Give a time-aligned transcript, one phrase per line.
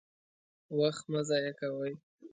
[0.79, 1.93] وخت مه ضايع کوئ!